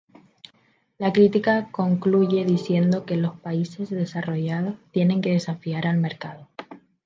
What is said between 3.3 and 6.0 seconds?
países desarrollados "tienen que desafiar al